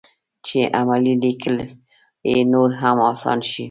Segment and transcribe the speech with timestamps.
[0.45, 1.55] چې عملي لیکل
[2.31, 3.59] یې نور هم اسان شي.